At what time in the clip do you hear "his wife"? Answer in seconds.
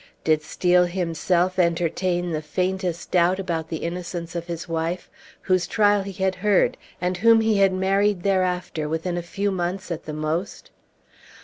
4.47-5.11